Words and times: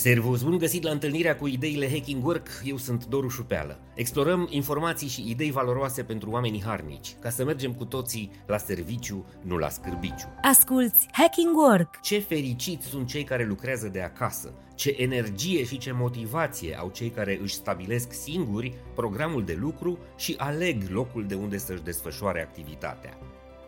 Servus, 0.00 0.42
bun 0.42 0.58
găsit 0.58 0.82
la 0.82 0.90
întâlnirea 0.90 1.36
cu 1.36 1.46
ideile 1.46 1.90
Hacking 1.90 2.24
Work, 2.24 2.48
eu 2.64 2.76
sunt 2.76 3.06
Doru 3.06 3.28
Șupeală. 3.28 3.80
Explorăm 3.94 4.46
informații 4.50 5.08
și 5.08 5.24
idei 5.30 5.50
valoroase 5.50 6.02
pentru 6.02 6.30
oamenii 6.30 6.62
harnici, 6.62 7.16
ca 7.20 7.30
să 7.30 7.44
mergem 7.44 7.72
cu 7.72 7.84
toții 7.84 8.30
la 8.46 8.56
serviciu, 8.56 9.26
nu 9.42 9.56
la 9.56 9.68
scârbiciu. 9.68 10.34
Asculți 10.42 11.08
Hacking 11.12 11.56
Work! 11.56 12.00
Ce 12.00 12.18
fericiți 12.18 12.86
sunt 12.86 13.06
cei 13.06 13.24
care 13.24 13.44
lucrează 13.44 13.88
de 13.88 14.00
acasă, 14.00 14.54
ce 14.74 14.94
energie 14.98 15.64
și 15.64 15.78
ce 15.78 15.92
motivație 15.92 16.78
au 16.78 16.90
cei 16.90 17.10
care 17.10 17.38
își 17.42 17.54
stabilesc 17.54 18.12
singuri 18.12 18.74
programul 18.94 19.44
de 19.44 19.56
lucru 19.60 19.98
și 20.16 20.34
aleg 20.38 20.82
locul 20.88 21.26
de 21.26 21.34
unde 21.34 21.58
să-și 21.58 21.82
desfășoare 21.82 22.42
activitatea. 22.42 23.18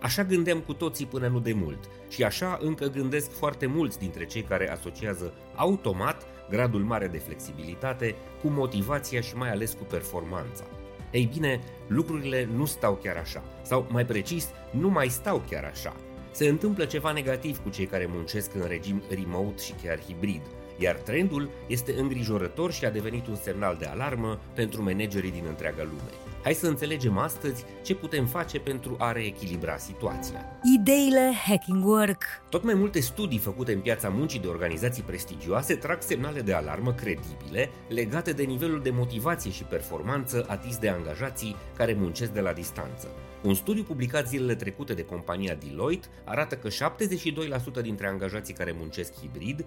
Așa 0.03 0.25
gândeam 0.25 0.59
cu 0.59 0.73
toții 0.73 1.07
până 1.07 1.29
nu 1.29 1.41
de 1.41 1.53
mult 1.53 1.79
și 2.09 2.25
așa 2.25 2.59
încă 2.61 2.87
gândesc 2.87 3.33
foarte 3.33 3.67
mulți 3.67 3.99
dintre 3.99 4.25
cei 4.25 4.43
care 4.43 4.71
asociază 4.71 5.33
automat 5.55 6.27
gradul 6.51 6.81
mare 6.81 7.07
de 7.07 7.19
flexibilitate 7.19 8.15
cu 8.43 8.49
motivația 8.49 9.21
și 9.21 9.37
mai 9.37 9.51
ales 9.51 9.73
cu 9.73 9.85
performanța. 9.85 10.65
Ei 11.11 11.31
bine, 11.33 11.61
lucrurile 11.87 12.49
nu 12.55 12.65
stau 12.65 12.95
chiar 12.95 13.17
așa, 13.17 13.43
sau 13.63 13.87
mai 13.91 14.07
precis, 14.07 14.49
nu 14.71 14.89
mai 14.89 15.09
stau 15.09 15.43
chiar 15.51 15.65
așa. 15.65 15.97
Se 16.31 16.49
întâmplă 16.49 16.85
ceva 16.85 17.13
negativ 17.13 17.63
cu 17.63 17.69
cei 17.69 17.87
care 17.87 18.07
muncesc 18.09 18.55
în 18.55 18.65
regim 18.69 19.03
remote 19.09 19.63
și 19.63 19.73
chiar 19.83 20.01
hibrid, 20.01 20.43
iar 20.79 20.95
trendul 20.95 21.51
este 21.67 21.95
îngrijorător 21.99 22.73
și 22.73 22.85
a 22.85 22.91
devenit 22.91 23.27
un 23.27 23.37
semnal 23.37 23.77
de 23.79 23.85
alarmă 23.85 24.41
pentru 24.55 24.83
managerii 24.83 25.31
din 25.31 25.45
întreaga 25.49 25.83
lume. 25.83 26.32
Hai 26.43 26.55
să 26.55 26.67
înțelegem 26.67 27.19
astăzi 27.19 27.65
ce 27.83 27.95
putem 27.95 28.27
face 28.27 28.59
pentru 28.59 28.97
a 28.99 29.13
reechilibra 29.13 29.77
situația. 29.77 30.59
Ideile 30.79 31.33
Hacking 31.47 31.85
Work 31.85 32.25
Tot 32.49 32.65
mai 32.65 32.75
multe 32.75 33.01
studii 33.01 33.39
făcute 33.39 33.73
în 33.73 33.81
piața 33.81 34.09
muncii 34.09 34.41
de 34.41 34.47
organizații 34.47 35.03
prestigioase 35.03 35.75
trag 35.75 36.03
semnale 36.03 36.41
de 36.41 36.53
alarmă 36.53 36.93
credibile 36.93 37.71
legate 37.89 38.33
de 38.33 38.43
nivelul 38.43 38.83
de 38.83 38.91
motivație 38.91 39.51
și 39.51 39.63
performanță 39.63 40.45
atins 40.49 40.79
de 40.79 40.89
angajații 40.89 41.57
care 41.77 41.97
muncesc 41.99 42.31
de 42.31 42.41
la 42.41 42.53
distanță. 42.53 43.09
Un 43.43 43.55
studiu 43.55 43.83
publicat 43.83 44.29
zilele 44.29 44.55
trecute 44.55 44.95
de 44.95 45.05
compania 45.05 45.55
Deloitte 45.55 46.07
arată 46.25 46.55
că 46.55 46.69
72% 46.69 47.83
dintre 47.83 48.07
angajații 48.07 48.55
care 48.55 48.75
muncesc 48.79 49.13
hibrid, 49.21 49.65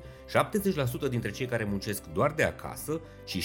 70% 1.07 1.09
dintre 1.09 1.31
cei 1.31 1.45
care 1.45 1.63
muncesc 1.63 2.03
doar 2.13 2.31
de 2.31 2.43
acasă 2.43 3.01
și 3.25 3.43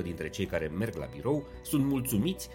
63% 0.00 0.02
dintre 0.02 0.28
cei 0.28 0.46
care 0.46 0.70
merg 0.78 0.96
la 0.96 1.08
birou 1.14 1.46
sunt 1.62 1.84
mulțumiți 1.84 2.13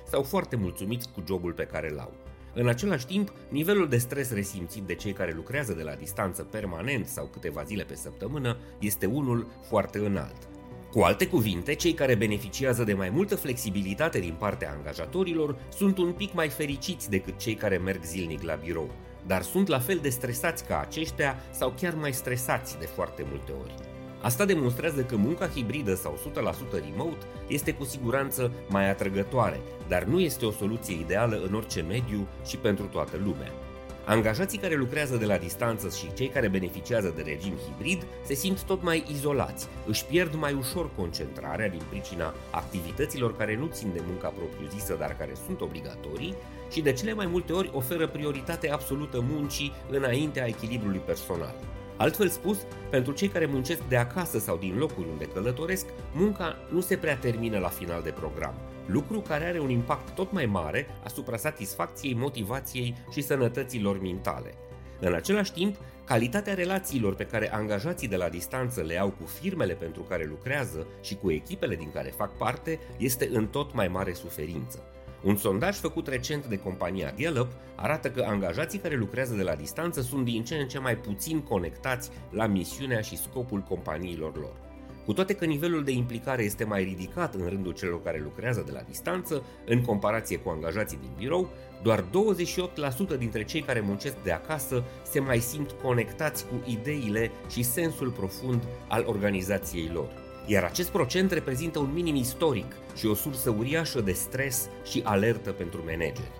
sau 0.09 0.23
foarte 0.23 0.55
mulțumiți 0.55 1.09
cu 1.11 1.23
jobul 1.27 1.53
pe 1.53 1.63
care 1.63 1.91
îl 1.91 1.99
au. 1.99 2.13
În 2.53 2.67
același 2.67 3.05
timp, 3.05 3.33
nivelul 3.49 3.87
de 3.87 3.97
stres 3.97 4.33
resimțit 4.33 4.83
de 4.83 4.95
cei 4.95 5.13
care 5.13 5.33
lucrează 5.35 5.73
de 5.73 5.83
la 5.83 5.93
distanță 5.93 6.43
permanent 6.43 7.07
sau 7.07 7.25
câteva 7.25 7.63
zile 7.63 7.83
pe 7.83 7.95
săptămână 7.95 8.57
este 8.79 9.05
unul 9.05 9.47
foarte 9.67 9.97
înalt. 9.97 10.47
Cu 10.91 10.99
alte 10.99 11.27
cuvinte, 11.27 11.75
cei 11.75 11.93
care 11.93 12.15
beneficiază 12.15 12.83
de 12.83 12.93
mai 12.93 13.09
multă 13.09 13.35
flexibilitate 13.35 14.19
din 14.19 14.35
partea 14.39 14.71
angajatorilor 14.77 15.55
sunt 15.75 15.97
un 15.97 16.11
pic 16.11 16.33
mai 16.33 16.49
fericiți 16.49 17.09
decât 17.09 17.37
cei 17.37 17.55
care 17.55 17.77
merg 17.77 18.03
zilnic 18.03 18.41
la 18.41 18.55
birou, 18.55 18.89
dar 19.27 19.41
sunt 19.41 19.67
la 19.67 19.79
fel 19.79 19.99
de 20.01 20.09
stresați 20.09 20.65
ca 20.65 20.79
aceștia 20.79 21.35
sau 21.51 21.73
chiar 21.81 21.93
mai 21.93 22.13
stresați 22.13 22.79
de 22.79 22.85
foarte 22.85 23.25
multe 23.29 23.51
ori. 23.51 23.88
Asta 24.21 24.45
demonstrează 24.45 25.01
că 25.01 25.15
munca 25.15 25.47
hibridă 25.47 25.95
sau 25.95 26.19
100% 26.31 26.31
remote 26.71 27.25
este 27.47 27.73
cu 27.73 27.83
siguranță 27.83 28.51
mai 28.69 28.89
atrăgătoare, 28.89 29.59
dar 29.87 30.03
nu 30.03 30.19
este 30.19 30.45
o 30.45 30.51
soluție 30.51 30.99
ideală 30.99 31.41
în 31.47 31.53
orice 31.53 31.81
mediu 31.81 32.27
și 32.45 32.57
pentru 32.57 32.85
toată 32.85 33.17
lumea. 33.23 33.51
Angajații 34.05 34.57
care 34.57 34.75
lucrează 34.75 35.15
de 35.15 35.25
la 35.25 35.37
distanță 35.37 35.89
și 35.89 36.13
cei 36.13 36.27
care 36.27 36.47
beneficiază 36.47 37.13
de 37.15 37.21
regim 37.21 37.53
hibrid 37.65 38.05
se 38.25 38.33
simt 38.33 38.63
tot 38.63 38.83
mai 38.83 39.03
izolați, 39.11 39.67
își 39.87 40.05
pierd 40.05 40.35
mai 40.35 40.53
ușor 40.53 40.89
concentrarea 40.95 41.69
din 41.69 41.81
pricina 41.89 42.33
activităților 42.51 43.35
care 43.35 43.57
nu 43.57 43.69
țin 43.71 43.89
de 43.93 44.01
munca 44.07 44.27
propriu-zisă, 44.27 44.95
dar 44.99 45.15
care 45.17 45.31
sunt 45.45 45.61
obligatorii 45.61 46.35
și 46.71 46.81
de 46.81 46.93
cele 46.93 47.13
mai 47.13 47.25
multe 47.25 47.53
ori 47.53 47.71
oferă 47.73 48.07
prioritate 48.07 48.71
absolută 48.71 49.25
muncii 49.29 49.73
înaintea 49.89 50.47
echilibrului 50.47 51.01
personal. 51.05 51.55
Altfel 51.99 52.29
spus, 52.29 52.57
pentru 52.89 53.13
cei 53.13 53.27
care 53.27 53.45
muncesc 53.45 53.81
de 53.87 53.97
acasă 53.97 54.39
sau 54.39 54.57
din 54.57 54.77
locuri 54.77 55.07
unde 55.09 55.25
călătoresc, 55.25 55.85
munca 56.13 56.55
nu 56.69 56.79
se 56.81 56.97
prea 56.97 57.17
termină 57.17 57.57
la 57.57 57.67
final 57.67 58.01
de 58.01 58.09
program, 58.09 58.53
lucru 58.85 59.19
care 59.19 59.45
are 59.45 59.59
un 59.59 59.69
impact 59.69 60.09
tot 60.15 60.31
mai 60.31 60.45
mare 60.45 60.87
asupra 61.03 61.37
satisfacției, 61.37 62.13
motivației 62.13 62.95
și 63.11 63.21
sănătății 63.21 63.81
lor 63.81 64.01
mentale. 64.01 64.53
În 64.99 65.13
același 65.13 65.51
timp, 65.51 65.75
calitatea 66.05 66.53
relațiilor 66.53 67.15
pe 67.15 67.25
care 67.25 67.53
angajații 67.53 68.07
de 68.07 68.15
la 68.15 68.29
distanță 68.29 68.81
le 68.81 68.99
au 68.99 69.09
cu 69.09 69.25
firmele 69.25 69.73
pentru 69.73 70.01
care 70.01 70.25
lucrează 70.25 70.87
și 71.01 71.15
cu 71.15 71.31
echipele 71.31 71.75
din 71.75 71.91
care 71.91 72.13
fac 72.17 72.37
parte 72.37 72.79
este 72.97 73.29
în 73.33 73.47
tot 73.47 73.73
mai 73.73 73.87
mare 73.87 74.13
suferință. 74.13 74.83
Un 75.23 75.35
sondaj 75.35 75.75
făcut 75.75 76.07
recent 76.07 76.45
de 76.45 76.57
compania 76.57 77.13
Gallup 77.17 77.51
arată 77.75 78.09
că 78.09 78.25
angajații 78.27 78.79
care 78.79 78.95
lucrează 78.95 79.35
de 79.35 79.43
la 79.43 79.55
distanță 79.55 80.01
sunt 80.01 80.25
din 80.25 80.43
ce 80.43 80.55
în 80.55 80.67
ce 80.67 80.79
mai 80.79 80.97
puțin 80.97 81.39
conectați 81.39 82.09
la 82.29 82.45
misiunea 82.45 83.01
și 83.01 83.17
scopul 83.17 83.59
companiilor 83.59 84.37
lor. 84.37 84.53
Cu 85.05 85.13
toate 85.13 85.33
că 85.33 85.45
nivelul 85.45 85.83
de 85.83 85.91
implicare 85.91 86.43
este 86.43 86.63
mai 86.63 86.83
ridicat 86.83 87.35
în 87.35 87.47
rândul 87.47 87.71
celor 87.71 88.03
care 88.03 88.19
lucrează 88.23 88.63
de 88.65 88.71
la 88.71 88.81
distanță, 88.81 89.43
în 89.65 89.81
comparație 89.81 90.37
cu 90.37 90.49
angajații 90.49 90.99
din 91.01 91.11
birou, 91.17 91.49
doar 91.83 92.05
28% 93.15 93.17
dintre 93.17 93.43
cei 93.43 93.61
care 93.61 93.79
muncesc 93.79 94.15
de 94.23 94.31
acasă 94.31 94.83
se 95.03 95.19
mai 95.19 95.39
simt 95.39 95.71
conectați 95.71 96.45
cu 96.45 96.53
ideile 96.65 97.31
și 97.49 97.63
sensul 97.63 98.09
profund 98.09 98.63
al 98.87 99.03
organizației 99.07 99.89
lor 99.93 100.28
iar 100.49 100.63
acest 100.63 100.89
procent 100.89 101.31
reprezintă 101.31 101.79
un 101.79 101.89
minim 101.93 102.15
istoric 102.15 102.75
și 102.95 103.05
o 103.05 103.13
sursă 103.13 103.49
uriașă 103.49 104.01
de 104.01 104.11
stres 104.11 104.69
și 104.83 105.01
alertă 105.03 105.51
pentru 105.51 105.81
manageri. 105.85 106.31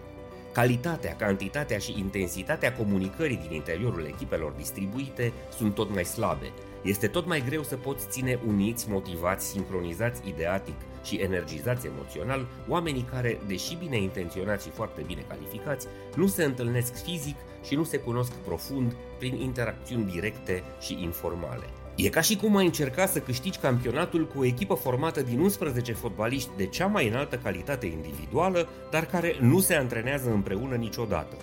Calitatea, 0.51 1.15
cantitatea 1.15 1.77
și 1.77 1.99
intensitatea 1.99 2.73
comunicării 2.73 3.39
din 3.47 3.51
interiorul 3.51 4.05
echipelor 4.05 4.51
distribuite 4.51 5.33
sunt 5.57 5.75
tot 5.75 5.93
mai 5.93 6.05
slabe. 6.05 6.51
Este 6.83 7.07
tot 7.07 7.25
mai 7.25 7.43
greu 7.47 7.63
să 7.63 7.75
poți 7.75 8.07
ține 8.07 8.39
uniți, 8.47 8.89
motivați, 8.89 9.47
sincronizați 9.47 10.21
ideatic 10.27 10.75
și 11.03 11.15
energizați 11.15 11.87
emoțional 11.87 12.47
oamenii 12.67 13.07
care, 13.11 13.39
deși 13.47 13.75
bine 13.75 13.97
intenționați 13.97 14.65
și 14.65 14.71
foarte 14.71 15.01
bine 15.05 15.25
calificați, 15.27 15.87
nu 16.15 16.27
se 16.27 16.43
întâlnesc 16.43 17.03
fizic 17.03 17.35
și 17.63 17.75
nu 17.75 17.83
se 17.83 17.97
cunosc 17.97 18.31
profund 18.31 18.95
prin 19.17 19.35
interacțiuni 19.35 20.11
directe 20.11 20.63
și 20.79 21.03
informale. 21.03 21.65
E 22.01 22.09
ca 22.09 22.21
și 22.21 22.35
cum 22.35 22.55
ai 22.55 22.65
încerca 22.65 23.05
să 23.05 23.19
câștigi 23.19 23.57
campionatul 23.57 24.27
cu 24.27 24.39
o 24.39 24.45
echipă 24.45 24.73
formată 24.73 25.21
din 25.21 25.39
11 25.39 25.93
fotbaliști 25.93 26.49
de 26.57 26.65
cea 26.65 26.85
mai 26.85 27.07
înaltă 27.07 27.35
calitate 27.35 27.85
individuală, 27.85 28.67
dar 28.91 29.05
care 29.05 29.35
nu 29.39 29.59
se 29.59 29.75
antrenează 29.75 30.31
împreună 30.31 30.75
niciodată. 30.75 31.35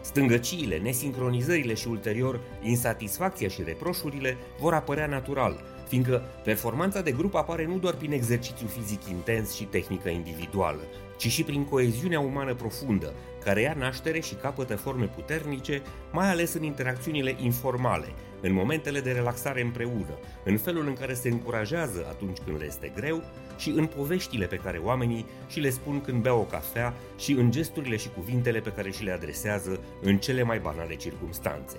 Stângăciile, 0.00 0.78
nesincronizările 0.78 1.74
și 1.74 1.88
ulterior 1.88 2.40
insatisfacția 2.62 3.48
și 3.48 3.62
reproșurile 3.62 4.36
vor 4.60 4.74
apărea 4.74 5.06
natural, 5.06 5.64
fiindcă 5.88 6.22
performanța 6.44 7.00
de 7.00 7.12
grup 7.12 7.34
apare 7.34 7.66
nu 7.66 7.78
doar 7.78 7.94
prin 7.94 8.12
exercițiu 8.12 8.66
fizic 8.66 9.08
intens 9.08 9.54
și 9.54 9.64
tehnică 9.64 10.08
individuală, 10.08 10.80
ci 11.16 11.26
și 11.26 11.42
prin 11.42 11.64
coeziunea 11.64 12.20
umană 12.20 12.54
profundă, 12.54 13.12
care 13.44 13.60
ia 13.60 13.74
naștere 13.78 14.20
și 14.20 14.34
capătă 14.34 14.76
forme 14.76 15.06
puternice, 15.06 15.82
mai 16.12 16.30
ales 16.30 16.54
în 16.54 16.62
interacțiunile 16.62 17.36
informale, 17.42 18.06
în 18.40 18.52
momentele 18.52 19.00
de 19.00 19.12
relaxare 19.12 19.62
împreună, 19.62 20.18
în 20.44 20.58
felul 20.58 20.86
în 20.86 20.94
care 20.94 21.14
se 21.14 21.28
încurajează 21.28 22.06
atunci 22.08 22.38
când 22.44 22.58
le 22.58 22.64
este 22.64 22.92
greu 22.96 23.22
și 23.56 23.70
în 23.70 23.86
poveștile 23.86 24.46
pe 24.46 24.56
care 24.56 24.78
oamenii 24.78 25.26
și 25.48 25.60
le 25.60 25.70
spun 25.70 26.00
când 26.00 26.22
beau 26.22 26.38
o 26.38 26.44
cafea 26.44 26.94
și 27.18 27.32
în 27.32 27.50
gesturile 27.50 27.96
și 27.96 28.10
cuvintele 28.10 28.60
pe 28.60 28.72
care 28.72 28.90
și 28.90 29.04
le 29.04 29.12
adresează 29.12 29.80
în 30.02 30.18
cele 30.18 30.42
mai 30.42 30.58
banale 30.58 30.94
circumstanțe. 30.94 31.76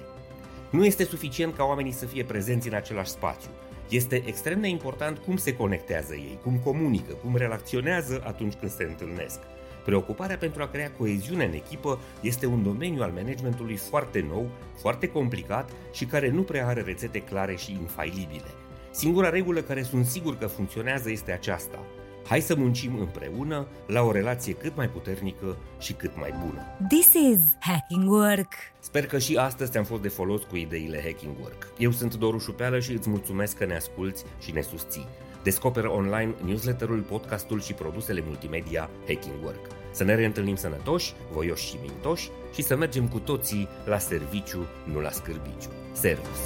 Nu 0.70 0.86
este 0.86 1.04
suficient 1.04 1.56
ca 1.56 1.64
oamenii 1.64 1.92
să 1.92 2.06
fie 2.06 2.24
prezenți 2.24 2.68
în 2.68 2.74
același 2.74 3.10
spațiu. 3.10 3.50
Este 3.90 4.24
extrem 4.26 4.62
de 4.62 4.68
important 4.68 5.18
cum 5.18 5.38
se 5.38 5.56
conectează 5.56 6.14
ei, 6.14 6.40
cum 6.44 6.60
comunică, 6.64 7.14
cum 7.14 7.36
relaționează 7.36 8.22
atunci 8.26 8.54
când 8.54 8.72
se 8.72 8.84
întâlnesc. 8.84 9.40
Preocuparea 9.86 10.38
pentru 10.38 10.62
a 10.62 10.68
crea 10.68 10.92
coeziune 10.92 11.46
în 11.46 11.54
echipă 11.54 12.00
este 12.22 12.46
un 12.46 12.64
domeniu 12.64 13.02
al 13.02 13.12
managementului 13.12 13.76
foarte 13.76 14.26
nou, 14.30 14.50
foarte 14.80 15.08
complicat 15.08 15.70
și 15.92 16.06
care 16.06 16.30
nu 16.30 16.42
prea 16.42 16.68
are 16.68 16.82
rețete 16.82 17.20
clare 17.20 17.56
și 17.56 17.72
infailibile. 17.72 18.52
Singura 18.92 19.30
regulă 19.30 19.62
care 19.62 19.84
sunt 19.84 20.06
sigur 20.06 20.38
că 20.38 20.48
funcționează 20.48 21.12
este 21.12 21.32
aceasta. 21.32 21.80
Hai 22.28 22.42
să 22.42 22.56
muncim 22.56 23.00
împreună 23.00 23.68
la 23.88 24.02
o 24.02 24.12
relație 24.12 24.54
cât 24.54 24.76
mai 24.76 24.90
puternică 24.90 25.58
și 25.80 25.94
cât 25.94 26.12
mai 26.16 26.34
bună. 26.46 26.62
This 26.88 27.14
is 27.14 27.40
Hacking 27.60 28.10
Work. 28.10 28.54
Sper 28.80 29.06
că 29.06 29.18
și 29.18 29.36
astăzi 29.36 29.72
ți-am 29.72 29.84
fost 29.84 30.02
de 30.02 30.08
folos 30.08 30.42
cu 30.44 30.56
ideile 30.56 31.02
Hacking 31.04 31.36
Work. 31.42 31.68
Eu 31.78 31.92
sunt 31.92 32.16
Doru 32.16 32.38
Șupeală 32.38 32.80
și 32.80 32.92
îți 32.92 33.10
mulțumesc 33.10 33.58
că 33.58 33.66
ne 33.66 33.76
asculți 33.76 34.24
și 34.40 34.52
ne 34.52 34.62
susții. 34.62 35.08
Descoperă 35.44 35.90
online 35.90 36.36
newsletterul, 36.46 37.00
podcastul 37.00 37.62
și 37.62 37.74
produsele 37.74 38.24
multimedia 38.26 38.90
Hacking 39.08 39.44
Work. 39.44 39.68
Să 39.92 40.04
ne 40.04 40.16
reîntâlnim 40.16 40.56
sănătoși, 40.56 41.14
voioși 41.32 41.68
și 41.68 41.78
mintoși 41.82 42.30
și 42.54 42.62
să 42.62 42.76
mergem 42.76 43.08
cu 43.08 43.20
toții 43.20 43.68
la 43.86 43.98
serviciu, 43.98 44.66
nu 44.84 45.00
la 45.00 45.10
scârbiciu. 45.10 45.70
Servus! 45.94 46.40